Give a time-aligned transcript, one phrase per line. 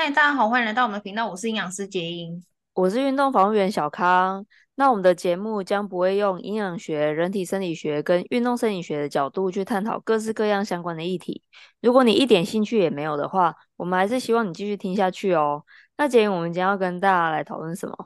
[0.00, 2.40] 嗨，大家好，欢迎来到我们的频道，我是营养师杰英，
[2.72, 4.46] 我是运动防护员小康。
[4.76, 11.42] 那我们的节目将不会用营养学、人体生理学跟运动生理学的角度去探讨各式各样相关的议题。
[11.80, 15.64] 如果你一点兴趣也没有的话，我们还是希望你继续听下去哦。
[15.96, 17.96] 那杰英，我们今天要跟大家来讨论什么？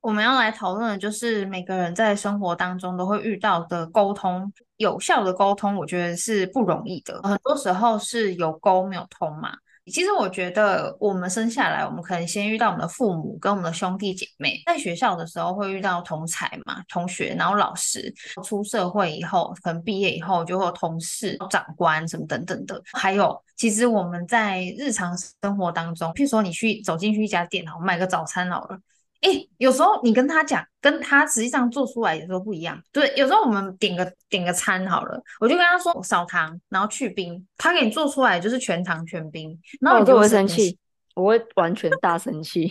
[0.00, 7.20] 我们要来讨论的就是每个人在生活当中都会遇到的沟通，有效的沟通，我觉得是不容易的。
[7.22, 9.58] 很多时候是有沟没有通嘛。
[9.92, 18.12] 其实我觉得，我们生下来，我们可能先遇到我们的父母跟我们的兄弟姐妹，在学校的时候会遇到同才嘛，同学，然后老师。
[18.42, 22.80] 出社会以后，可能毕业以后就会有同事、长官什么等等的。
[22.92, 28.78] 还有，其实我们在日常生活当中，譬如说你去走进去一家店，然后，买个早餐好了。
[29.24, 32.78] 哎，有时候你跟他讲，跟他实际上做出来有时候不一样。
[32.92, 40.78] 对，有时候我们点个点个餐好了，我就跟他说我少糖，然后去冰，他给你做出来就是全糖全冰，然后你就会生气，
[41.14, 42.70] 我会完全大生气。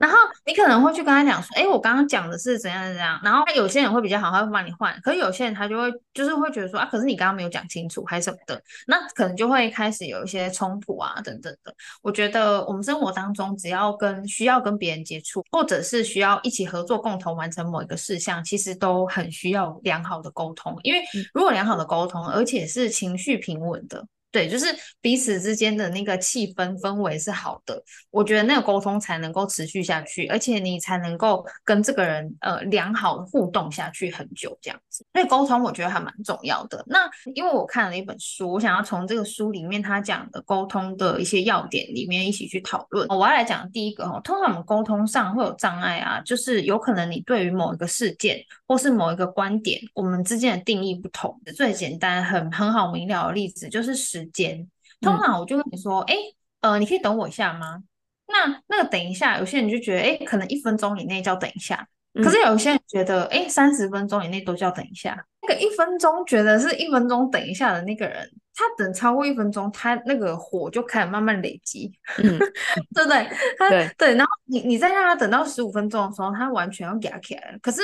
[0.00, 3.20] 然后你可能会去跟他讲说，哎，我刚刚讲的是怎样怎样。
[3.22, 4.98] 然后有些人会比较好，他会帮你换。
[5.02, 11.74] 可是有些人他就会就是会觉得说啊，可是你刚刚没有讲清楚，还是什么的，那可能就会开始有一些冲突啊等等的。
[12.00, 20.74] 我觉得我们生活当中只要跟需要跟别人接触，或者是需要一起合作共同完成某一个事项，其实都很需要良好的沟通。
[20.82, 21.00] 因为
[21.34, 24.02] 如果良好的沟通，而且是情绪平稳的。
[24.32, 24.66] 对，就是
[25.00, 35.04] 彼此之间的那个气氛氛围是好的，我觉得那个沟通才能够持续下去，而且你才能够跟这个人呃良好的互动下去很久这样子。
[35.12, 36.84] 所以沟通我觉得还蛮重要的。
[36.86, 43.08] 那因为我看了一本书，我想要从这个书里面他讲的沟通的一些要点里面一起去讨论。
[43.08, 51.36] 我要来讲第一个哈，通常我们沟通上会有障碍啊，就是有可能你对于某一个事件或是某一个观点，我们之间的定义不同。
[51.56, 54.68] 最简单很很好明了的例子就是时时间，
[55.00, 56.14] 通常我就跟你说，哎、
[56.60, 57.82] 嗯，呃，你可以等我一下吗？
[58.28, 65.26] 那那个等一下，有些人就觉得，哎，可能一分钟以内叫等一下，嗯、可是有些人觉得，哎，三十分钟以内都叫等一下。
[65.42, 72.38] 那个一分钟觉得是一分钟等一下的那个人，他等超过一分钟，他那个火就开始慢慢累积，嗯、
[72.94, 73.28] 对不对？
[73.58, 77.58] 他对对，然后你你再让他等到十五分钟的时候，他完全要夹起来了。
[77.60, 77.82] 可是。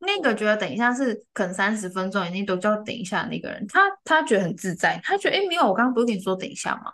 [0.00, 6.90] 那个觉得等一下是可能三十分钟以内都叫等一下的那个人，他他觉得很自在，他觉得哎没有，我刚刚不是跟你说等一下吗？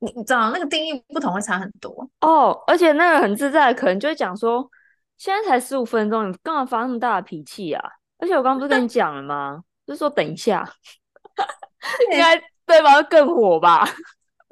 [0.00, 4.70] 你你知道那个定义不同会差很多哦，而且那个很自在，可能就会讲说
[5.16, 7.82] 现在才十五分钟，你干嘛发那么大的脾气啊？
[8.18, 9.62] 而且我刚刚不是跟你讲了吗？
[9.86, 10.66] 就是说等一下，
[12.12, 13.86] 应该对方更火吧？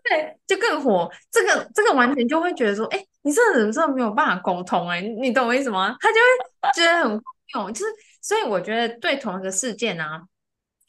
[0.05, 1.11] 对，就更火。
[1.31, 5.97] 这个这个完全就会觉得说，哎，你这个人真的没有办法沟通哎，你懂我意思吗？
[6.01, 7.23] 他就会觉得很。
[7.55, 7.85] 用就是，
[8.21, 10.23] 所以我觉得对同一个事件啊，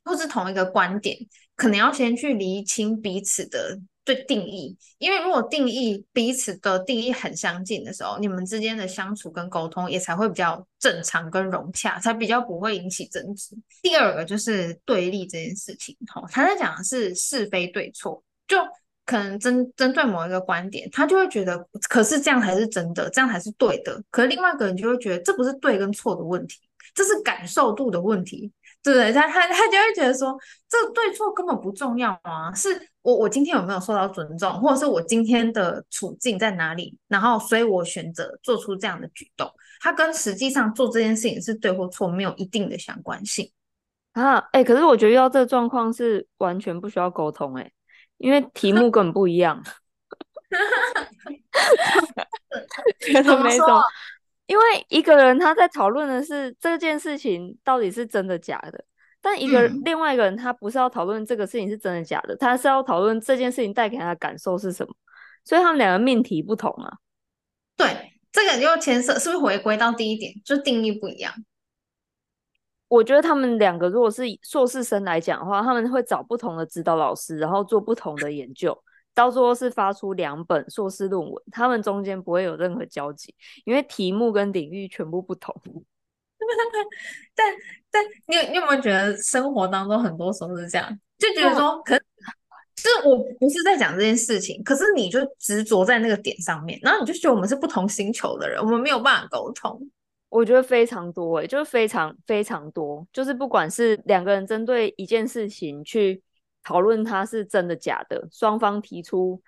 [0.03, 1.18] 或是同一个观点，
[1.56, 13.56] 可能要先去厘清彼此的对定义，因为如果定义彼此的定义很相近的时候，你们之间的相处跟沟通也才会比较正常跟融洽，才比较不会引起争执。
[13.81, 18.57] 第二个就是对立这件事情，哈，他在讲的是是非对错，就。
[19.07, 21.57] 可能针针对某一个观点，他就会觉得，
[21.90, 24.00] 可是这样才是真的，这样才是对的。
[24.12, 26.59] 可是另外一个人就会觉得，这不是对跟错的问题，
[26.94, 28.51] 这是感受度的问题，
[28.84, 29.13] 对不对？
[29.13, 32.69] 他他他就会觉得说，这对错根本不重要啊，是
[33.01, 43.50] 我我今天有没有受到尊重，或者是我今天的处境在哪里，然后所以我选择做出这样的举动，它跟实际上做这件事情是对或错没有一定的相关性
[44.12, 44.38] 啊。
[44.51, 47.72] 哎、可是我觉得遇到这个状况是完全不需要沟通、欸，哎。
[48.17, 49.61] 因为题目根本不一样，
[53.00, 53.83] 觉得没什么。
[54.47, 58.85] 因为一个人他在讨论的是这件事情到底是真的假的，
[59.22, 64.94] 但一个、嗯、另外一个人他不是要讨论这个事情是真的假的，他是要讨论这件事情带给他的感受是什么。
[65.44, 66.94] 所以他们两个命题不同啊。
[67.75, 71.34] 对，这个又牵涉是不是回归到第一点，就定义不一样。
[72.89, 78.77] 我觉得他们两个如果是硕士生来讲的话，他们会找不同的指导老师，然后做不同的研究，
[79.13, 81.43] 到最后是发出两本硕士论文。
[81.51, 83.35] 他们中间不会有任何交集，
[83.66, 85.53] 因为题目跟领域全部不同。
[87.35, 87.53] 但
[87.91, 99.81] 但你有你有没有觉得生活当中很多时候是这样，就觉得说，可是我不是在讲这件事情，可是你就执着在那个点上面，然后你就觉得我们是不同星球的人，我们没有办法沟通。
[100.29, 106.22] 我觉得非常多诶、欸，就是非常非常多，就是不管是两个人针对一件事情去
[106.64, 109.41] 讨论它是真的假的，双方提出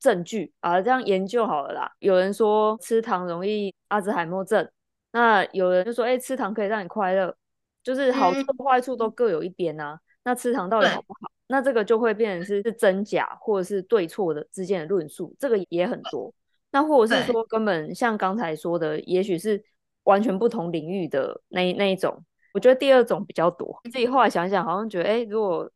[0.00, 1.92] 证据啊，这样研究好了啦。
[1.98, 4.68] 有人说吃糖容易阿兹海默症，
[5.12, 7.36] 那有人就说，哎、欸，吃糖可以让你快乐，
[7.82, 10.00] 就是好处坏处都各有一边啊。
[10.24, 11.30] 那吃糖到底好不好？
[11.48, 16.32] 那这个就会变成是是真假或者是对错的之间的论述，这个也很多。
[16.70, 19.62] 那或者是说根本像刚才说的，也许是
[20.04, 22.24] 完全不同领域的那那一种。
[22.54, 23.80] 我觉得第二种比较多。
[23.84, 25.70] 自己后来想想，好像觉得，哎，如果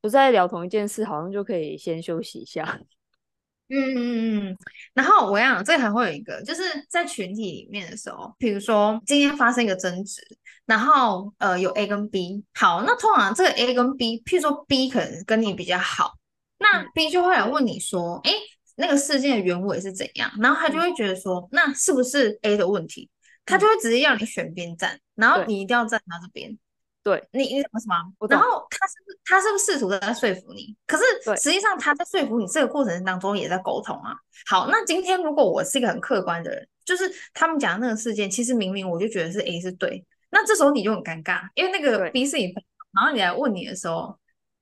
[0.00, 2.80] 不再聊同一件事，好像就可以先休息一下。
[3.70, 4.56] 嗯嗯嗯嗯。
[4.94, 10.22] 然后我想，这还会有一个，就是在群体里面的时候，比如说今天发生一个争执，
[10.64, 12.42] 然后呃有 A 跟 B。
[12.54, 16.14] 好，那通常这个 A 跟 B，譬如说 B 可能跟你比较好，
[16.56, 18.32] 那 B 就会来问你说，哎，
[18.76, 20.32] 那个事件的原委是怎样？
[20.40, 23.10] 然后他就会觉得说，那是不是 A 的问题？
[23.48, 26.56] 他就会直接要你选边站，然后你一定要站他这边。
[27.02, 27.96] 对，你你什么什么？
[28.28, 30.76] 然后他是不是他是不是试图在说服你？
[30.86, 31.04] 可是
[31.40, 34.14] 实际上他在说服你这个过程当中也在沟通啊。
[34.46, 42.52] 好，那今天如果我是一个很客观的人，就是他们讲的那个事件，其实明明我就觉得是 A 是对，那这时候你就很尴尬，因为那个 B 是你，
[42.92, 44.18] 然后你来问你的时候，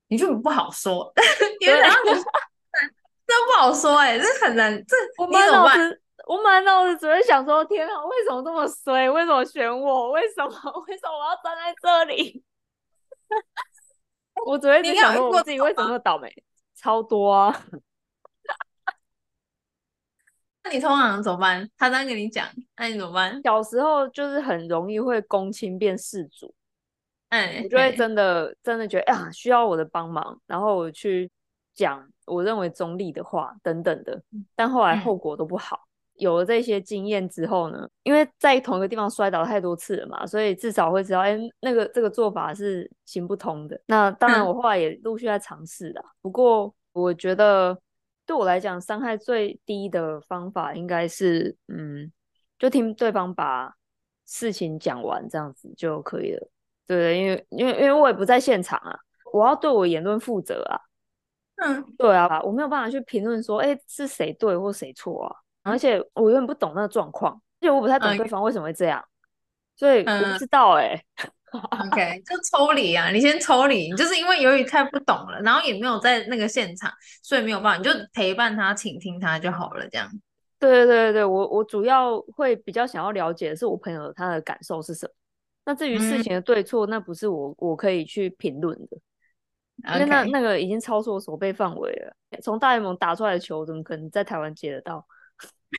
[0.06, 1.12] 你就不好说，
[1.58, 2.20] 因为然后你这
[3.48, 4.96] 不好说哎、欸，这很难，这
[5.26, 5.98] 你怎么办？
[6.26, 9.08] 我满脑子只会想说：天啊，为什么这么衰？
[9.08, 10.10] 为什么选我？
[10.10, 10.50] 为什么？
[10.88, 12.44] 为什么我要站在这里？
[14.44, 16.28] 我只会在想说我自己为什么那么倒霉，
[16.74, 17.54] 超多啊！
[20.64, 21.70] 那你通常怎么办？
[21.78, 22.44] 他这样跟你讲，
[22.76, 23.40] 那你怎么办？
[23.44, 26.52] 小时候就是很容易会公亲变世主，
[27.28, 31.30] 哎，我就会真的真的觉得啊，需要我的帮忙，然后我去
[31.72, 34.20] 讲我认为中立的话等等的，
[34.56, 35.85] 但后来后果都不好。
[36.16, 43.78] 嗯有了这些经验之后呢，因为在同一个地方摔倒太多次了嘛，所以至少会知道，哎，那个这个做法是行不通的。
[43.86, 46.02] 那当然，我后来也陆续在尝试啦。
[46.22, 47.78] 不过，我觉得
[48.24, 52.10] 对我来讲，伤害最低的方法应该是，嗯，
[52.58, 53.74] 就听对方把
[54.24, 56.48] 事情讲完，这样子就可以了。
[56.86, 58.98] 对，因为因为因为我也不在现场啊，
[59.32, 60.80] 我要对我言论负责啊。
[61.56, 65.36] 嗯，对啊，我没有办法去评论说，哎，是谁对或谁错啊。
[65.72, 69.06] 而且我有点不懂那个状况，而且我不太懂对方为什么会这样，嗯、
[69.76, 71.00] 所以我不知道哎、
[71.52, 76.92] OK，就抽离啊，你先抽离，就是因为由于太不懂了，然后也没有在那个现场，
[77.22, 80.08] 所以没有办法，你就陪伴他、倾听他就好了，这样。
[80.58, 85.12] 对对对对，我我主要会比较想要了解的是我朋友他的感受是什么。
[85.66, 88.96] 那至于事情的对错，嗯、那不是我我可以去评论的，
[89.94, 92.40] 因为那.那个已经超出我手背范围了。
[92.40, 95.06] 从大联盟打出来的球，怎么可能在台湾接得到？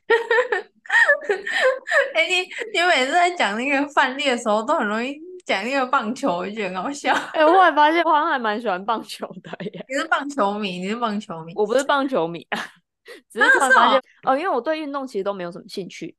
[2.14, 2.40] 哎、欸，你
[2.72, 7.12] 你每次在讲那个范例的时候，都很容易讲那个棒球，我觉得很好笑。
[7.12, 9.84] 哎、欸，我后来发现我好像还蛮喜欢棒球的耶。
[9.88, 10.78] 你是棒球迷？
[10.78, 11.52] 你是棒球迷？
[11.56, 12.58] 我不是棒球迷啊，
[13.30, 16.16] 只是突然发现哦，因为我对运动其实都没有什么兴趣。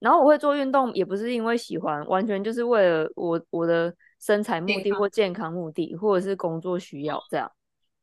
[0.00, 7.50] 然后我会做运动，也不是因为喜欢，完全就是为了我我的身材目的或健康目的，或者是工作需要这样。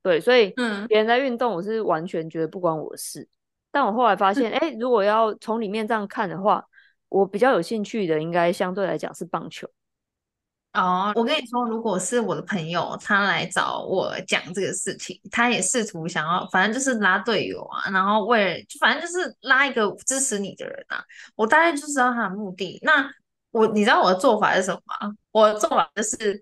[0.03, 3.25] 对，所以嗯，别人在运动，我是完全觉得不关我的事。
[3.75, 6.63] 但我后来发现，哎、欸，如果要从里面这样看的话，
[7.09, 9.67] 我比较有兴趣的，应该相对来讲是棒球。
[10.71, 21.03] 哦，我跟你说，如果是我的朋友，他来找我讲这个事情，他也试图想要，反正就是拉队友啊，然后为了，就反正就是拉一个支持你的人啊。
[21.35, 22.79] 我大概就知道他的目的。
[22.81, 23.11] 那
[23.51, 25.13] 我，你知道我的做法是什么吗？
[25.33, 26.41] 我的做法就是，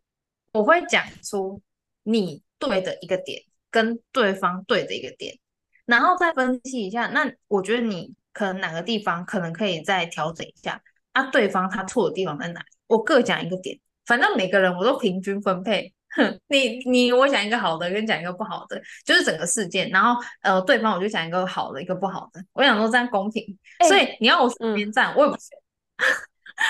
[0.51, 1.59] 我会讲出
[2.03, 3.41] 你对的一个点，
[3.71, 5.39] 跟对方对的一个点。
[5.85, 10.81] 然后再分析一下，那我觉得你可能哪个地方可能可以再调整一下
[11.12, 11.24] 啊？
[11.31, 12.65] 对方他错的地方在哪里？
[12.88, 15.93] 我各讲一个点，反正每个人我都平均分配。
[16.15, 19.89] 哼，你你我讲一个好的，跟讲一个不好的，就是整个事件。
[19.89, 22.39] 然后呃，对方我就讲一个好的，一个不好的。
[22.53, 23.43] 我想说这样公平，
[23.79, 25.57] 欸、所以你要我随便站，嗯、我也不选。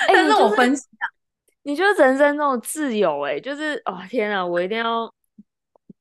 [0.08, 1.06] 但是我分析一下，
[1.62, 5.12] 你就是人生那种自由哎、欸，就是哦天啊，我一定要，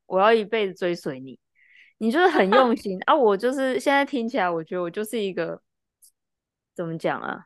[0.05, 1.37] 我要一辈子追随你。
[2.03, 3.15] 你就是很用心啊！
[3.15, 5.61] 我就是现在听起来，我觉得我就是一个
[6.75, 7.45] 怎么讲啊？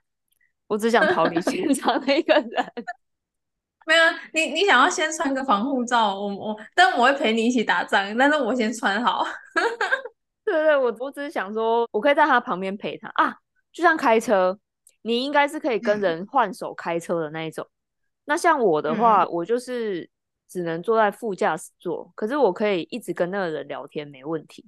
[0.65, 2.73] 我只想逃离现 场的一个人。
[3.85, 9.23] 没有，你你想要先穿个防护罩，我我，但我会陪你一起打仗，但是我先穿好。
[10.43, 13.37] 对对，我我只是想说，我可以在他旁边陪他啊，
[13.71, 14.57] 就像开车，
[15.03, 17.63] 你应该是可以跟人换手开车的那一种。
[17.63, 17.77] 嗯、
[18.25, 20.09] 那像我的话，嗯、我就是。
[20.47, 24.65] 只能坐在副驾驶座，可是我可以一直跟那个人聊天，没问题。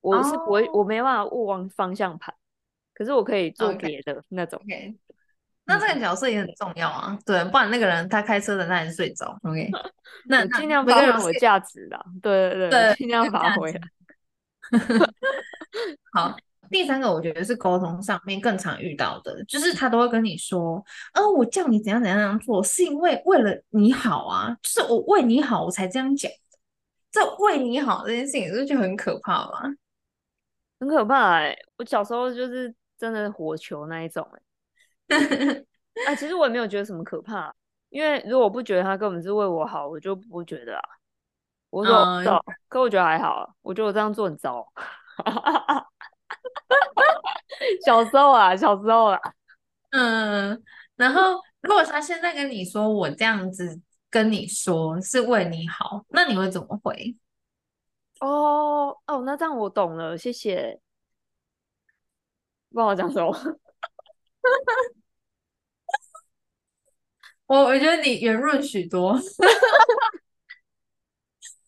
[0.00, 0.80] 我是不会，oh.
[0.80, 2.34] 我没办法握方向盘，
[2.94, 4.58] 可是我可以做别的那种。
[4.66, 4.90] Okay.
[4.90, 4.96] Okay.
[5.64, 9.38] 那这个角色也很重要啊，对，不然那个人他开车的那人睡着。
[9.44, 9.70] OK，
[10.26, 13.72] 那尽量发挥我价值啦，对对对，尽量发挥。
[16.12, 16.36] 好。
[16.70, 26.30] 第三个，我觉得是沟通上面更常遇到的，就是他都会跟你说，呃，我叫你怎样怎样怎样做，是因为为了你好啊，就是我为你好，我才这样讲。
[27.10, 29.74] 这为你好这件事情，是不是就很可怕吗？
[30.78, 31.58] 很可怕哎、欸！
[31.76, 34.26] 我小时候就是真的火球那一种
[35.08, 37.52] 哎、 其实我也没有觉得什么可怕，
[37.88, 40.82] 因为如果我不觉得他根本是为我好，我就不觉得啊。
[41.68, 42.04] 我说
[42.68, 44.66] 可我觉得还好，我觉得我这样做很糟。
[47.84, 49.20] 小时候啊，小时候啊，
[49.90, 50.62] 嗯。
[50.96, 57.16] 然后，如果他现在跟你说我这样子跟你说是为你好，那你会怎么回？
[58.20, 60.78] 哦哦，那这样我懂了，谢谢。
[62.74, 63.32] 帮我讲什么？
[67.46, 69.18] 我我觉得你圆润许多。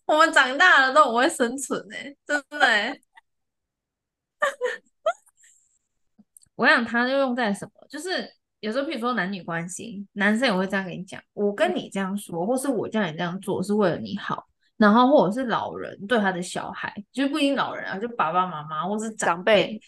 [0.04, 3.00] 我们长大了都不会生存哎，真的哎。
[6.62, 8.32] 我想他就用在什么，就是。
[8.62, 14.46] 有时候，譬如说男女关系，男生也会这样跟你讲：“我跟你这样说，或是我叫你这样做，是为了你好。”
[14.78, 19.80] 然后，或者是老人对他的小孩，就不一定老人啊，就爸爸妈妈或是长辈。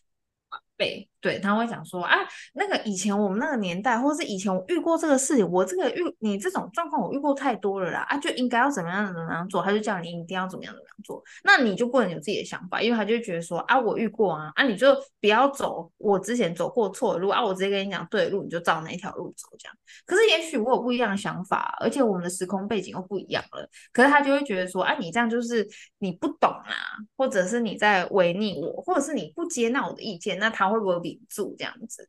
[0.76, 2.18] 对，对，他会讲说啊，
[2.52, 19.74] 那个以前我们那个年代，或是以前我遇过这个事情，我这个遇你这种状况我遇过太多了啦，啊，就应该要怎么样怎么样做，他就叫你一定要怎么样怎么样做，那你就不能有自己的想法，因为他就觉得说啊，我遇过啊，啊，你就不要走我之前走过错的路啊，我直接跟你讲对的路，你就照那条路走这样。
[20.04, 25.66] 可是也许我有不一样的想法，而且我们的时空背景又不一样了，可是他就会觉得说啊，你这样就是
[26.00, 26.76] 你不懂啊，
[27.16, 30.74] 或者是你在违逆我，或者是你不接纳我的意见，那他。
[30.74, 32.08] 会不会比顶住这样子？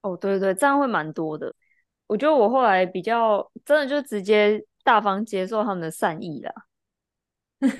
[0.00, 1.52] 哦，对对，这样会蛮多的。
[2.06, 6.52] 我觉得我后来比较真的就直接大方接受他们的善意啦。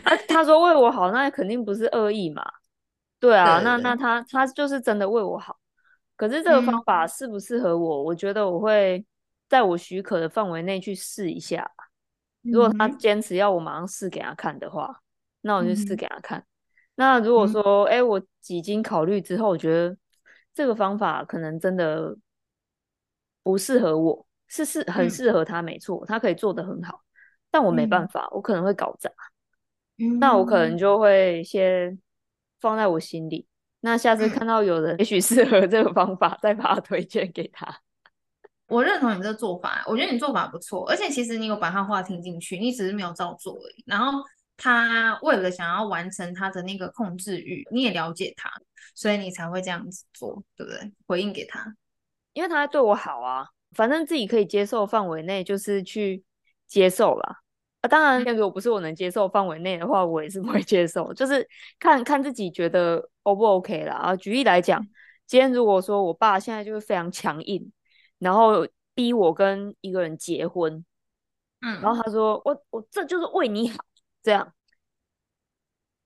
[0.03, 2.45] 啊，他说为我好，那肯定不是恶意嘛。
[3.21, 5.57] 对啊，对对对，那那他他就是真的为我好。
[6.17, 8.03] 可是这个方法适不适合我？
[8.03, 9.07] 嗯、我觉得我会
[9.49, 11.71] 在我许可的范围内去试一下。
[12.43, 15.01] 如果他坚持要我马上试给他看的话，
[15.43, 16.41] 那我就试给他看。
[16.41, 16.47] 嗯、
[16.97, 19.97] 那如果说，哎、嗯，我几经考虑之后，我觉得。
[20.57, 22.17] 这个方法可能真的
[23.43, 27.03] 不适合我，是是很适合他，没错，嗯、他可以做得很好，
[27.51, 29.11] 但我没办法，嗯、我可能会搞砸，
[29.99, 30.79] 嗯、那我可能。
[30.79, 31.99] 就会先
[32.59, 33.47] 放在我心里，
[33.81, 37.83] 那下次看到有人 也许适合这个方法，再把它推荐给他。
[38.69, 44.25] 我认同你这个做法，我觉得你做法不错，而且其实你有把他话听进去，你只是没有照做而已，然后。
[44.57, 48.51] 他为了想要完成他的那个控制欲，你也了解他，
[48.95, 50.93] 所以你才会这样子做，对不对？
[51.07, 51.75] 回应给他，
[52.33, 56.25] 因为他在对我好啊，反正自己可以接受范围内，就是去
[56.67, 57.37] 接受啦。
[57.83, 61.47] 啊，当然，如果不是我能接受范围内的话，我也是不会接受，就是
[61.79, 63.95] 看看自己觉得 O 不 OK 啦。
[63.95, 64.83] 啊，举例来讲，
[65.27, 67.71] 今天如果说我爸现在就是非常强硬，
[68.19, 70.83] 然后逼我跟一个人结婚，
[71.61, 73.77] 嗯，然后他说我我这就是为你好。
[74.27, 74.53] 这样，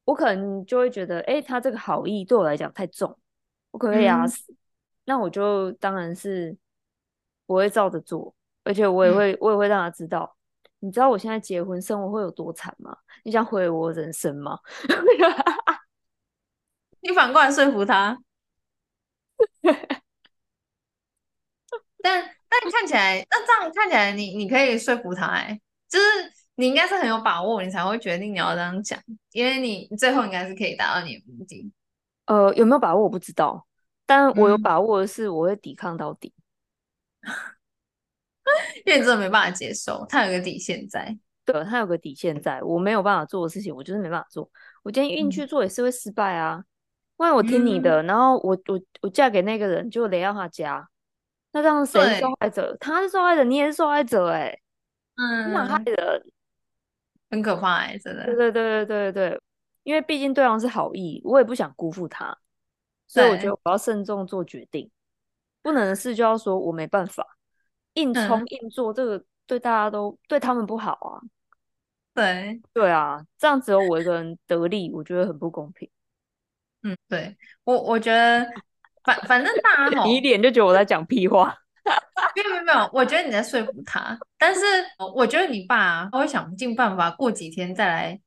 [0.05, 3.19] 我可能就会觉得，哎，他这个好意对我来讲太重，
[3.71, 4.53] 我可能会压死。
[4.53, 4.57] 嗯、
[5.07, 6.55] 那我就当然是
[7.47, 10.37] 我会照着做，而且我也会，嗯、我也会让他知道，
[10.81, 12.95] 你知道我现在结婚生活会有多惨吗？
[13.25, 14.59] 你想毁我人生吗？
[17.01, 18.23] 你反过来说服他，
[22.03, 25.59] 但但看起来，那这样看起来你，你你可以说服他，哎，
[25.89, 26.05] 就是。
[26.61, 29.01] 你应该是很有把握，你才会决定你要这样讲，
[29.33, 31.73] 因为你最后应该是可以达到你的目的。
[32.27, 33.67] 呃，有没有把握我不知道，
[34.05, 36.35] 但我有把握的是我会抵抗到底，
[37.23, 37.33] 嗯、
[38.85, 44.51] 因为你真的没办法接受，他有个底线在，对，他有个底线在，我没有办法做的事情，我就是没办法做。
[44.83, 46.63] 我今天硬去做也是会失败啊，
[47.17, 50.87] 万一、嗯、我听你的，然后我我我嫁给那个人就雷到他家，
[51.53, 52.77] 那这样谁是受害者？
[52.79, 54.59] 他是受害者，你也是受害者、欸，哎，
[55.17, 56.23] 嗯，你想害人。
[57.31, 58.27] 很可怕哎、欸，真的。
[58.27, 59.41] 对对对对对对，
[59.85, 62.37] 因为毕竟对方是好意，我也不想辜负他，
[63.07, 64.91] 所以我觉得我要慎重做决定，
[65.63, 67.27] 不能的事就要说我没办法，
[67.95, 71.23] 硬冲硬做，这个对大家都、嗯、对他们不好啊。
[72.13, 75.89] 对对啊，这样只有我一个人得利，我觉得很不公平。
[76.83, 78.45] 嗯，对我我觉得
[79.05, 81.57] 反反正大家 你一脸就觉得我在讲屁话。
[82.37, 84.61] 没有没有没有，我觉得你在说服他，但是
[85.15, 88.21] 我觉得你爸他会想尽办法过几天再来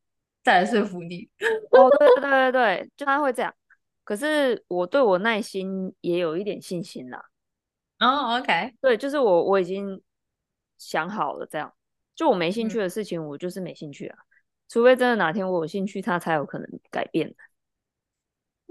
[0.43, 1.29] 再来说服你。
[1.71, 3.53] 哦，对对对对，就他会这样。
[4.03, 7.23] 可是我对我耐心也有一点信心啦。
[7.99, 10.01] 哦，OK，对，就是我我已经
[10.77, 11.73] 想好了这样，
[12.15, 14.17] 就我没兴趣的事情，我就是没兴趣啊。
[14.19, 14.27] 嗯、
[14.67, 17.33] 除非真的哪天我有兴趣，他才有可能改变。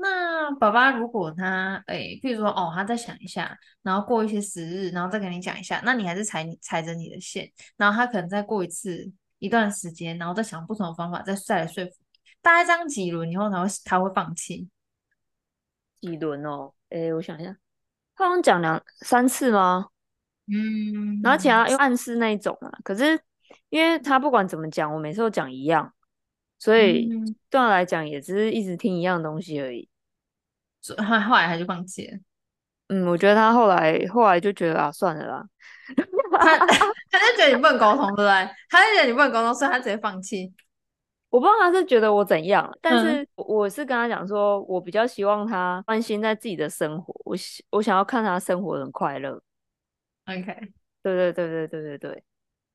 [0.02, 11.92] 那爸爸如果他诶、欸，譬如说哦，他再想一下，然后过一些时日，然后再跟你讲一下，那你还是踩你踩着你的线，然后他可能再过一次一段时间，然后再想不同的方法再再来说服
[12.40, 14.68] 大概这样几轮以后，他会他会放弃？
[16.00, 16.72] 几轮哦？
[16.88, 17.56] 哎、欸，我想一下，
[18.16, 19.86] 他好像讲两三次吗？
[20.48, 22.72] 嗯，然后其他又暗示那一种啊。
[22.82, 23.20] 可是
[23.68, 25.94] 因为他不管怎么讲，我每次都讲一样，
[26.58, 27.08] 所以
[27.48, 29.88] 对他来讲也只是一直听一样东西而已。
[30.82, 32.18] 所以后后来他就放弃了。
[32.88, 35.46] 嗯，我觉得他后来后来就觉得啊，算了啦。
[36.38, 36.58] 他
[37.10, 38.50] 他就觉得你不能沟通，对不对？
[38.68, 40.52] 他就觉得你不能沟通，所以他直接放弃。
[41.30, 47.34] 我不知道他是觉得我怎样，但是我是跟他讲说，我比较希望他专心在自己的生活，我
[47.70, 49.40] 我想要看他生活很快乐。
[50.26, 50.44] OK，
[51.02, 52.24] 对对对对对对对，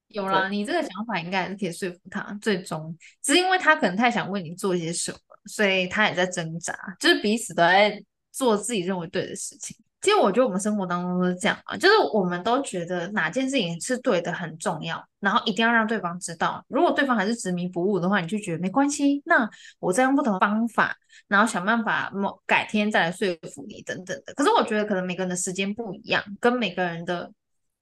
[0.09, 2.37] 有啦，你这个想法应该还是可以说服他。
[2.41, 9.75] 最终只是因为他可能太想为你做一些什么，所以他也在挣扎，就是彼此都在做自己认为对的事情。
[9.99, 16.63] 其实我觉得我们生活当中都是这样啊，就是我们都觉得哪件事情是对的很重要，然后一定要让对方知道。
[16.69, 19.49] 如果对方还是执迷不悟的话，你就觉得没关系，那
[19.79, 20.95] 我再用不同的方法，
[21.27, 24.33] 然后想办法某改天再来说服你等等的。
[24.35, 27.29] 可是我觉得可能每个人的时间不一样，跟每个人的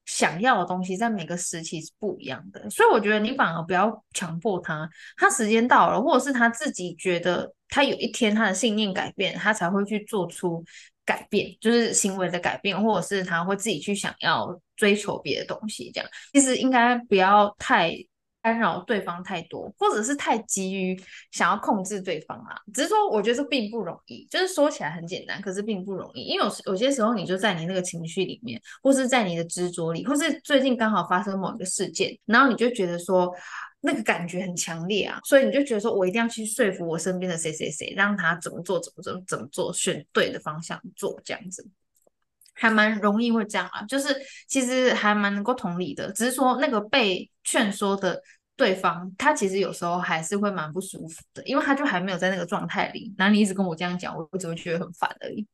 [0.05, 10.63] 想要的东西在每个时期是不一样的，所以我觉得你反而不要强迫他，他时间到了，或者是他自己觉得他有一天他的信念改变，他才会去做出。
[11.07, 17.95] 改变就是行为的改变，或者是他会自己去想要追求别的东西，这样其实应该不要太
[18.45, 20.95] 干扰对方太多，或者是太急于
[21.31, 22.55] 想要控制对方啊。
[22.75, 33.33] 只是说，我觉得这并不容易，就是说起来很简单，可是并不容易，因为有有些时候你就在你那个情绪里面，或是在你的执着里，或是最近刚好发生某一个事件，然后你就觉得说。
[33.81, 41.63] 那个感觉很强烈啊，所以你就觉得说，我一定要去说服我身边的谁谁谁，让他怎么做，怎么怎么怎么做，选对的方向做，这样子，
[42.55, 43.83] 还蛮容易会这样啊。
[43.83, 44.07] 就是
[44.47, 48.19] 其实还蛮能够同理的，只是说那个被劝说的
[48.55, 53.13] 对方，他其实有时候还是会蛮不舒服的，因为他就还没有在那个状态里。
[53.17, 55.45] 然后你一直跟我这样讲，我只会觉得很烦而已。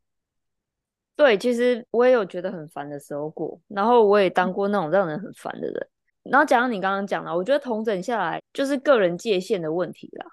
[1.15, 5.87] 对，其实我也有觉得很烦的时候过，然后我也当过那种让人很烦的人。
[6.23, 10.25] 然后讲到你刚刚讲了，我觉得同整下来就是个人界限的问题啦。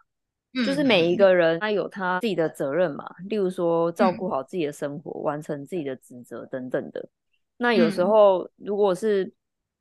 [0.54, 7.07] 嗯，就是每一个人他有他自己的责任嘛，例如说照顾好自己的生活，嗯，完成自己的职责等等的。
[7.57, 9.31] 那有时候如果是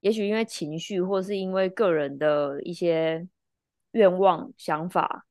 [0.02, 3.28] 也许因为情绪，或是因为个人的一些
[3.92, 5.26] 愿望想法，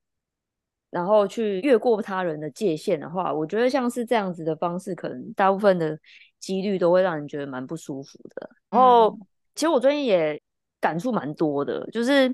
[0.90, 5.98] 然后去越过他人的界限的话，我觉得像是这样子的方式，可能大部分的
[6.38, 8.50] 几率都会让人觉得蛮不舒服的。
[8.70, 9.18] 然后
[9.54, 10.40] 其实我最近也。
[10.78, 12.32] 感触蛮多的，就是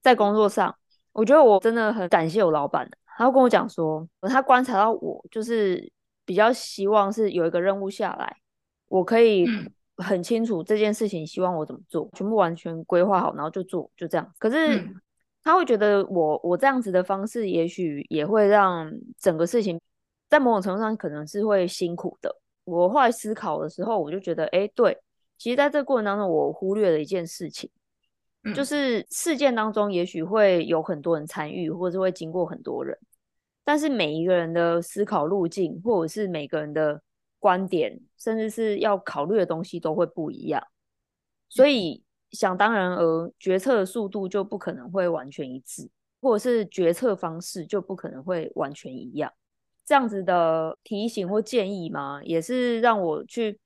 [0.00, 0.74] 在工作上，
[1.12, 5.92] 我觉得我真的很感谢我老板，他跟我讲说，他观察到我就是
[6.24, 8.38] 比较希望是有一个任务下来，
[8.88, 9.46] 我可以
[10.00, 14.34] 很清楚这件事情希望我怎么做，全部完全规划好，然后就做，就这样。
[14.38, 14.82] 可是
[15.42, 19.80] 他会觉得我我这样子的方式，也许也会让整个事情
[20.28, 22.34] 在某种程度上可能是会辛苦的。
[22.64, 24.98] 我后来思考的时候，我就觉得，哎，对。
[25.38, 27.70] 其实，在这个过程当中，我忽略了一件事情，
[28.44, 32.94] 嗯，就是事件当中也许会有很多人参与，或者是会经过很多人，
[33.64, 37.00] 但是每一个人的思考路径，或者是每个人的
[37.40, 40.64] 观点，甚至是要考虑的东西都会不一样，
[41.48, 49.32] 所以想当然而决策的速度就不可能会完全一致，或者是决策方式就不可能会完全一样。
[49.84, 53.58] 这样子的提醒或建议嘛，也是让我去。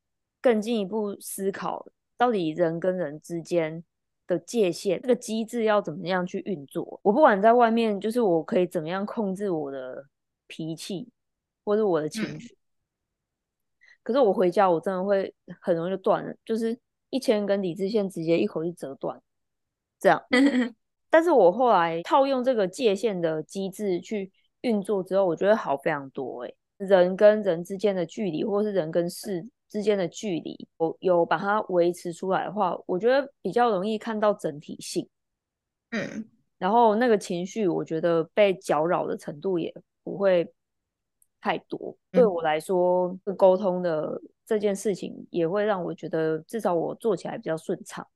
[0.45, 1.87] 更进一步思考，
[2.19, 3.83] 到底人跟人之间
[4.27, 7.01] 的界限，这个机制要怎么样去运作？
[7.03, 10.07] 我不管在外面，就是我可以怎么样控制我的
[10.47, 11.09] 脾气，
[11.65, 12.53] 或者我的情绪。
[12.53, 12.57] 嗯。
[14.05, 16.79] 可是我回家，我真的会很容易就断了，就是
[17.11, 19.21] 一千根理智线直接一口就折断，
[19.99, 20.23] 这样。
[21.11, 26.43] 但是我后来套用这个界限的机制去运作之后，我觉得好非常多。
[26.43, 29.49] 诶，人跟人之间的距离，或是人跟事。
[29.67, 35.09] 之间的距离，我有把它维持出来的话，我觉得比较容易看到整体性。
[35.91, 40.49] 嗯，然后那个情绪，我觉得被搅扰的程度也不会
[41.45, 41.95] 太多。
[42.13, 48.07] 嗯、对我来说，沟通的这件事情也会让我觉得，至少我做起来比较顺畅。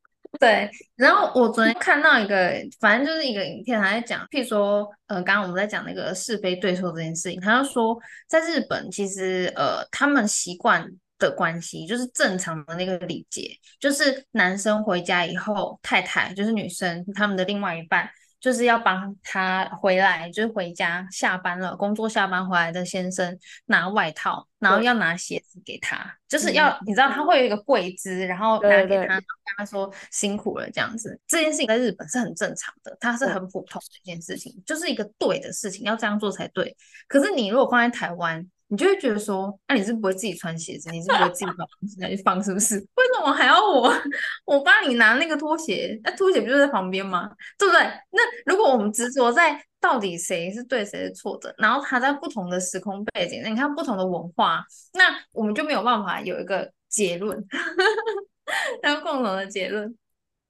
[0.41, 7.95] 对，然后我昨天看到一个，反正就是一个影片，他在讲，譬如说，呃，刚刚我们在讲那个是非对错这件事情，他就说，
[8.27, 10.91] 在日本其实，呃，他们习惯。
[11.21, 18.09] 的关系就是正常的那个礼节，就是男生回家以后，太太就是女生他们的另外一半
[18.41, 25.99] 就是要帮他回来，就是回家下班了，工作下班回来的先生拿外套，然后要拿鞋子给他，
[26.29, 31.21] 就是要、嗯、你知道他会有一个跪姿，然后拿给他，然后跟他说辛苦了这样子。
[31.27, 36.77] 这件事情在日本是很正常的，它是很普通的一件事情，就是一个对的事情，要这样做才对。
[37.09, 42.77] 可是你如果放在台湾，你就会觉得说，那、你是不会自己穿鞋子，你是不会自己把东西拿去放，是不是？
[42.77, 43.91] 为什么还要我
[44.45, 45.99] 我帮你拿那个拖鞋？
[46.05, 47.31] 那、拖鞋不就在旁边吗？
[47.59, 47.81] 对不对？
[48.11, 57.43] 那如果我们执着在到底谁是对谁是错的，然后他在不同的时空背景，那你看不同的文化，那我们就没有办法有一个结论，
[58.85, 59.97] 有共同的结论。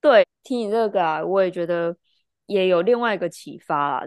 [0.00, 1.96] 对，听你这个啊，我也觉得
[2.46, 4.02] 也有另外一个启发啊。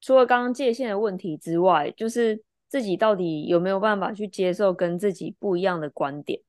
[0.00, 2.42] 除了刚刚界限的问题之外，就是。
[2.68, 6.40] 自己到底有没有办法去接受跟自己不一样的观点？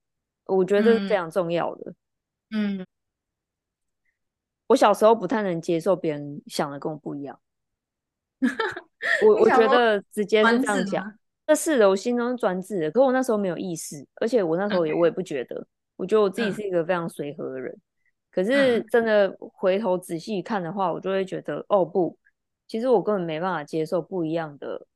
[0.46, 1.94] 我觉得这是非常重要的。
[2.52, 2.86] 嗯，
[4.68, 7.40] 我小时候不太能接受别人想的跟我不一样。
[9.24, 12.90] 我我觉得直接是这样讲，这是的，我心中是专制的。
[12.90, 15.68] 可我那时候没有意识，而且我那时候也我也不觉得。
[15.96, 17.72] 我觉得我自己是一个非常随和的人。
[17.74, 17.82] 嗯、
[18.32, 22.18] 可是真的回头仔细看的话，我就会觉得，哦不，
[22.68, 24.88] 其实我根本没办法接受不一样的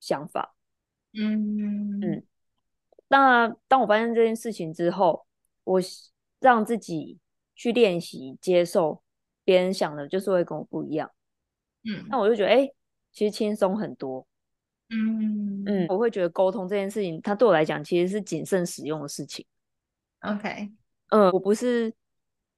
[0.00, 0.55] 想法。
[1.18, 2.22] 嗯嗯，
[3.08, 5.26] 那当我发现这件事情之后，
[5.64, 5.80] 我
[6.40, 7.18] 让自己
[7.54, 9.02] 去练习接受
[9.44, 11.10] 别人想的，就是会跟我不一样。
[11.84, 12.74] 嗯，那我就觉得，哎、欸，
[13.12, 14.26] 其实轻松很多。
[14.90, 19.44] 嗯嗯，我会觉得沟通这件事情，它对我来讲其实是谨慎使用的事情。
[20.20, 20.70] OK，
[21.08, 21.92] 嗯，我不是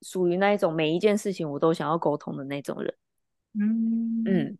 [0.02, 2.94] 属于那一种每一件事情我都想要沟通的那种人。
[3.58, 4.58] 嗯嗯。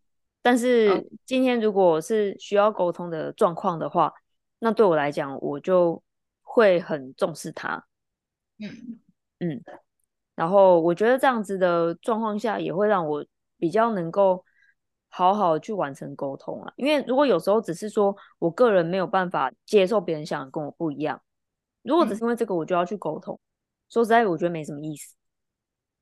[0.49, 4.11] 但是今天如果是需要沟通的状况的话，
[4.61, 6.03] 那对我来讲，我就
[6.41, 7.85] 会很重视他。
[8.59, 8.99] 嗯
[9.41, 9.63] 嗯，
[10.35, 13.23] 然后我觉得这样子的状况下，也会让我
[13.59, 14.43] 比较能够
[15.11, 16.73] 好好去完成沟通啊。
[16.77, 21.21] 因为如果有时候只是说我个人没有办法接受别人想的跟我不一样，
[21.83, 23.39] 如果只是因为这个我就要去沟通，
[23.91, 25.15] 说实在，我觉得没什么意思。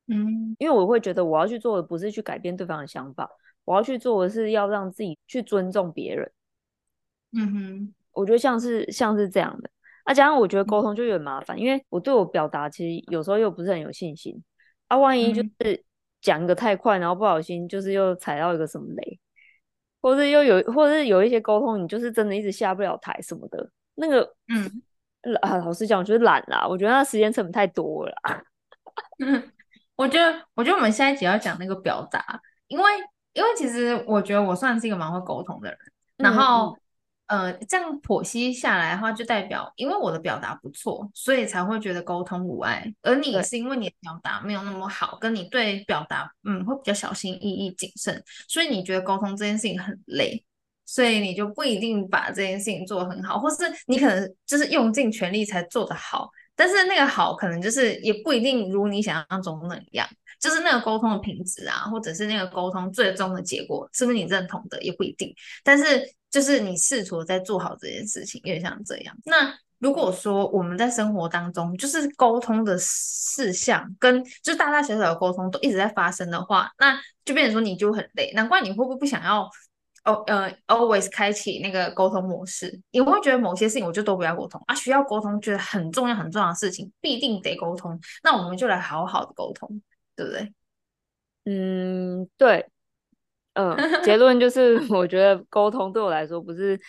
[0.06, 3.28] 嗯，因为我会觉得我要去做的不是去改变对方的想法。
[3.66, 6.33] 我要去做的是要让自己去尊重别人，
[7.37, 9.68] 嗯哼，我觉得像是像是这样的，
[10.05, 14.40] 啊，加上我觉得沟通就有点麻烦，因为我对我表达其实有时候又不是很有信心，
[14.87, 15.85] 啊，万一就是
[16.20, 19.18] 讲一个太快，然后不小心就是又踩到一个什么雷，
[20.00, 28.12] 或者又有，或者是有一些沟通你就是真的一直下不了台什么的，那个，嗯，啊，老实讲，我觉得懒啦，我觉得那时间成本太多了。
[28.22, 28.44] 啦，
[29.18, 29.52] 嗯，
[29.96, 32.85] 我觉得，我觉得我们下一集要讲那个表达，因为。
[33.37, 35.79] 因为其实我觉得我算是一个蛮会沟通的人，
[36.16, 36.75] 然后，
[37.27, 42.90] 嗯、呃，这样剖析下来的话，就代表因为我的表达不错，所以才会觉得沟通无碍。
[43.03, 50.42] 而你是因为你的表达没有那么好，跟你对表达嗯会比较小心翼翼、谨慎，所以你觉得沟通这件事情很累，
[50.87, 60.09] 所以你就不一定把这件事情做得很好，或是你可能就是用尽全力才做得好，但是那个好可能就是也不一定如你想象中那样。
[60.40, 65.35] 就是那个沟通的品质啊，或者是那个沟通最终的结果，是不是你认同的也不一定。
[65.64, 69.16] 但是就是你试图在做好这件事情，有点像这样。
[69.25, 78.33] 那如果说我们在生活当中，就是沟通的事项跟就大大小小的沟通都一直在发生的话，那就变成说你就很累。
[78.35, 79.42] 难怪你会不会不想要
[80.05, 82.81] 哦呃 always 开启那个沟通模式？
[82.90, 89.83] 你会觉得某些事情我就都不要沟通啊，需要沟通觉得很重要很重要的事情必定得沟通，那我们就来好好的沟通。
[90.16, 90.52] 对不对？
[91.44, 92.66] 嗯，对，
[93.52, 96.81] 嗯、呃，结论就是， 我觉得沟通对我来说不是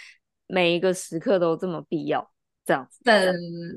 [0.48, 2.32] 每一个时刻都这么必要，
[2.66, 3.00] 这样子。
[3.04, 3.20] 对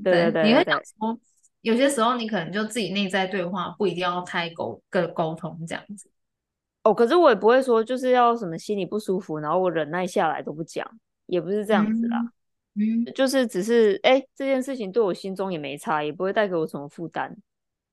[0.02, 1.20] 对对你会想说，
[1.60, 6.10] 有些时候你可能就自己内在对话，不一定要太沟跟沟通这样子。
[6.82, 10.88] 哦，可是我也不会说就是要什么心里不舒服，然后我忍耐下来都不讲，
[11.26, 12.32] 也不是这样子啦。
[12.74, 17.36] 嗯，就是只是哎，这件事情对我心中也没差，也不会带给我什么负担。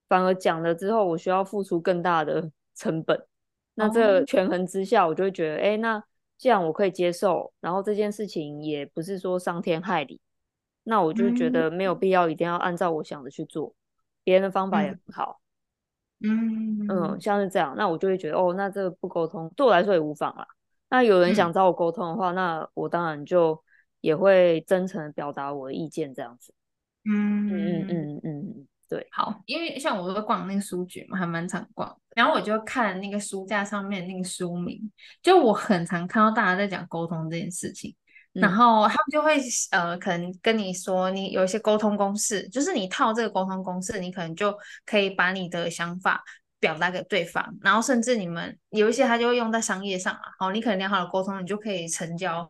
[0.08, 3.26] 反而讲了之后，我需要付出更大的成本。
[3.76, 6.04] 那这个权衡之下，我就会觉得，哎、欸，那
[6.38, 10.20] 既然我可以接受，然后这件事情也不是说伤天害理，
[10.84, 13.76] 那我就觉得没有必要一定要按照我想的去做。
[14.24, 15.40] 别人的方法也很好，
[16.22, 20.48] 嗯嗯，像是这样，那我就会觉得，哦，那这个不沟通对我来说也无妨啦。
[20.90, 23.64] 那有人想找我沟通的话，嗯、那我当然就
[24.02, 26.54] 也会真诚的表达我的意见，这样子。
[27.06, 28.47] 嗯嗯嗯嗯嗯。
[28.90, 31.94] 对，好，因为像我都逛那个书局嘛，还蛮常逛。
[32.16, 37.94] 然后我就看那个书架上面那个书名，就我很常看到大家在讲沟通这件事情，
[38.34, 39.38] 嗯、然后他们就会
[39.72, 46.24] 呃，可能跟你说，你有一些沟通公式，就是你套这个沟通公式，你可能就可以把你的想法
[46.60, 52.50] 表达给对方，然后甚至你们有一些他就会用在商业上啊，好，你可能良好的沟通，你就可以成交，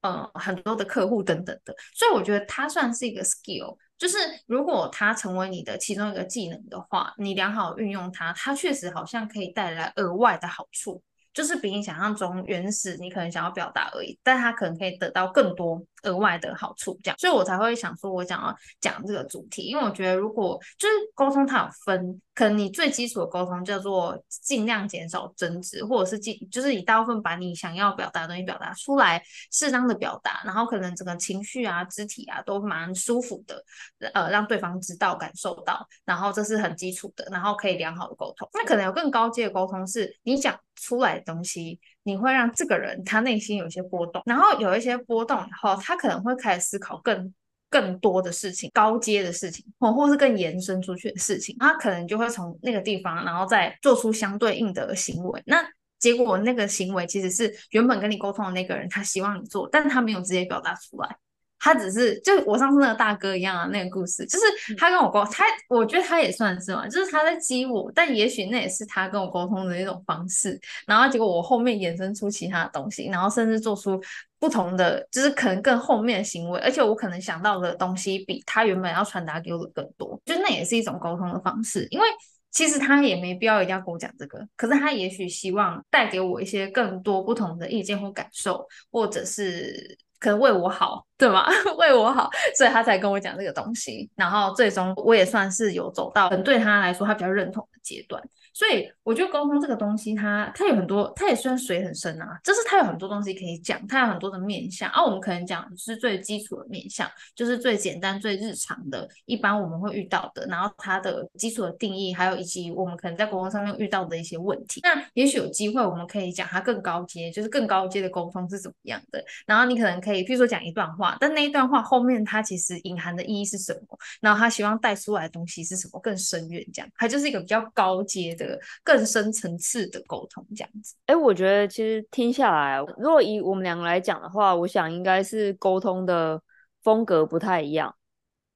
[0.00, 11.02] 呃，很多的客户等等的，所以我觉得它算是一个 skill，就是如果它成为你的其中一个技能的话，你良好运用它，它确实好像可以带来额外的好处。
[11.32, 33.64] 就是比你想象中原始，你可能想要表达而已，但它可能可以得到更多额外的好处，这样，所以我才会想说，我想要讲这个主题，因为我觉得如果就是沟通，它有分，可能你最基础的沟通叫做尽量减少争执，或者是尽就是以大部分把你想要表达的东西表达出来，适当的表达，然后可能整个情绪啊、肢体啊都蛮舒服的，
[34.12, 38.48] 呃，让对方知道、感受到，然后这是很基础的，然后可以良好的沟通。
[38.52, 47.34] 那可能有更高阶的沟通，是你讲出来的东西，你会让这个人他内心有一些波动，然后有一些波动以后，他可能会开始思考更
[47.68, 55.42] 更多的事情，高阶的事情，或或是更延伸出去的事情，他可能就会从那个地方，然后再做出相对应的行为。
[55.46, 55.66] 那
[55.98, 61.16] 结果那个行为其实是原本跟你沟通的那个人他希望你做，但他没有直接表达出来。
[61.64, 64.44] 他只是就我上次那个大哥一样啊，那个故事就是
[64.76, 70.60] 他跟我沟，他我觉得他也算是嘛，就是他在激我，但也许那也是他跟我沟通的一种方式。
[70.86, 73.98] 然后结果我后面衍生出其他的东西，然后甚至做出
[74.38, 81.88] 不同的，就是可能更后面的行为，而且我可能想到的东西比他原本要传达给我的更多，就那也是一种沟通的方式。
[81.90, 82.06] 因为
[82.50, 89.96] 其实他也没必要一定要跟我讲这个，可是他也许希望带给我一些更多不同的意见或感受，或者是。
[90.24, 91.46] 可能为我好，对吗？
[91.76, 94.08] 为我好，所以他才跟我讲这个东西。
[94.16, 98.22] 然后最终我也算是有走到，很对他来说他比较认同的阶段。
[98.54, 102.38] 所以我觉得沟通这个东西它，它有很多，它也算水很深啊。
[102.44, 104.88] 就是它有很多东西可以讲，它有很多的面向。
[104.90, 110.46] 啊，我们可能讲是最基础的面向，就是最简单、最日常的，一般我们会遇到的。
[110.46, 114.80] 然后它的基础的定义，还有以及我们可能在沟通上面遇到的一些问题。
[114.84, 119.20] 那也许有机会，我们可以讲它更高阶，就是更高阶的沟通是怎么样的。
[119.46, 123.98] 然后你可能可以，譬如说讲一段话，但那一段话后面它其实隐含的意义是什么？
[124.20, 126.00] 然后他希望带出来的东西是什么？
[126.00, 128.43] 更深远，这样，它就是一个比较高阶的。
[128.82, 136.40] 更深层次的沟通这样子，哎、欸，我觉得其实听下来，如果以我们两个来讲的话，我想应该是沟通的
[136.82, 137.94] 风格不太一样。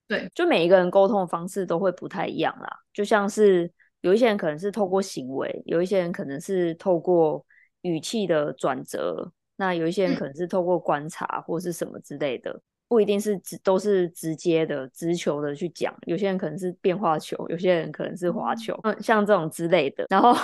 [0.07, 2.69] 对，就每一个人沟通的方式都会不太一样啦。
[2.93, 3.71] 就像是
[4.01, 7.45] 有一些人可能是透过行为，有一些人可能是透过
[7.83, 12.51] 语气的转折，那有一些人可能是透过观察或是什么之类的。
[12.51, 20.07] 嗯不一定是直都是直接的直球的去讲，有些人可能是变化球，有些人可能是滑球，嗯，像这种之类的。
[20.09, 20.35] 然后，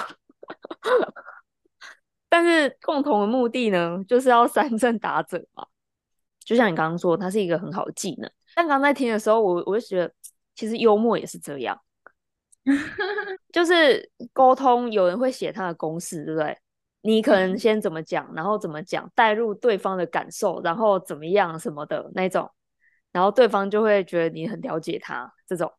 [2.28, 5.66] 但是共同的目的呢，就是要三振打者嘛。
[6.44, 8.30] 就像你刚刚说，它是一个很好的技能。
[8.54, 10.12] 但刚在听的时候，我我就觉得，
[10.54, 11.80] 其实幽默也是这样，
[13.50, 16.58] 就是沟通，有人会写他的公式，对不对？
[17.06, 22.50] 你可能先怎么讲，然后怎么讲，带入对方的感受，然后怎么样什么的那种，
[23.12, 25.70] 然后对方就会觉得你很了解他这种。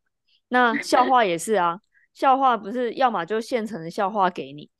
[0.46, 1.80] 那 笑话也是啊，
[2.14, 4.70] 笑话不是要么就现成的笑话给你，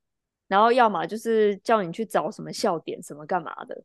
[0.47, 3.83] 然后要么就是叫你去找什么笑点什么干嘛的，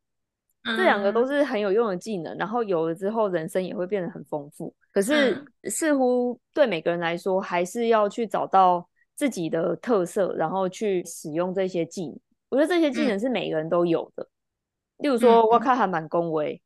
[0.63, 4.71] 这两个都是很有用的技能，然后有了之后人生也会变得很丰富。
[4.91, 12.19] 可是似乎对每个人来说，还是要去找到自己的特色，然后去使用这些技能。
[12.51, 14.23] 我觉得这些技能是每个人都有的。
[14.23, 14.29] 嗯、
[14.97, 16.61] 例如说，我看还蛮恭维，嗯、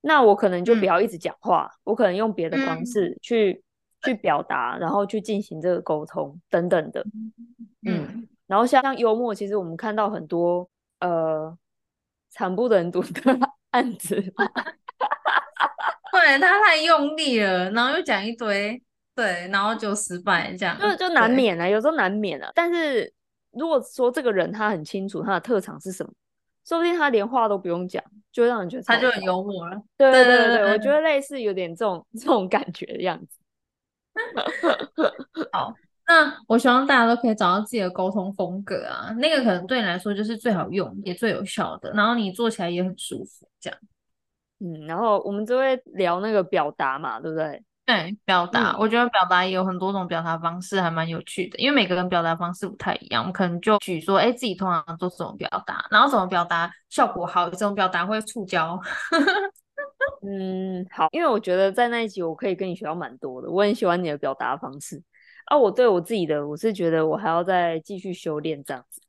[0.00, 3.62] 那我可能就不要一直讲话，嗯、我可能用别的方式去、嗯、
[4.06, 7.04] 去表达，然后去进行这个沟通等等的。
[7.82, 10.66] 嗯，嗯然后像像幽默，其实我们看到很多
[11.00, 11.54] 呃
[12.30, 13.38] 惨不忍睹的
[13.72, 14.14] 案子，
[16.12, 18.82] 对他太用力了，然后又讲一堆，
[19.14, 23.12] 对，然后就失败，这样就就难免啊，有时候难免啊，但是。
[23.58, 26.12] 如果说这个人他很清楚他的特长是什么，
[26.64, 29.80] 说不定他连话都不用讲，就会让人觉得他就很幽默了。
[29.96, 33.38] 对对对对，我觉得类似有点这种这种感觉的样子。
[35.52, 35.74] 好，
[36.08, 43.78] 那我希望大家都可以找到自己的沟通风格啊，那个可能对你来说就是最好用也最有效的，然后你做起来也很舒服，这样。
[44.58, 47.62] 嗯，然后我们就会聊那个表达嘛，对不对？
[47.86, 51.56] 对，表达，嗯、我觉得表达也有很多种表达方式，还蛮有趣的。
[51.58, 58.76] 因为每个人表达方式不太一样，我们可能就举说，哎，自己通常做什么表达，然后怎么表达效果好，这种表达会触礁。
[60.26, 65.00] 嗯，好，因为我觉得在那一集我可以跟你学到蛮多的，我很喜欢你的表达方式。
[65.44, 69.00] 啊，我对我自己的，我是觉得我还要再继续修炼这样子。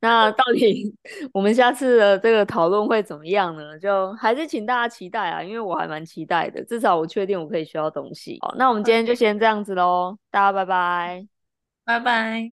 [0.00, 0.94] 那到底
[1.32, 3.78] 我们下次的这个讨论会怎么样呢？
[3.78, 8.38] 就还是请大家期待啊，因为我还蛮期待的，至少我确定我可以学到东西。
[8.40, 11.26] 好，那我们今天就先这样子喽，大家拜拜，
[11.84, 12.46] 拜拜。